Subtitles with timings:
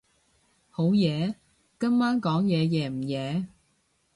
[0.71, 1.35] 好夜？
[1.79, 3.45] 今晚講嘢夜唔夜？